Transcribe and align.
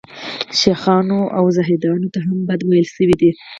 شیخانو 0.59 1.21
او 1.37 1.45
زاهدانو 1.55 2.07
ته 2.13 2.19
هم 2.27 2.37
بد 2.47 2.61
ویل 2.69 2.87
شوي 2.95 3.15
دي. 3.21 3.31